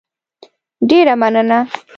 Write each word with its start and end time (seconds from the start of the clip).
ډېره 0.89 1.13
مننه 1.21 1.59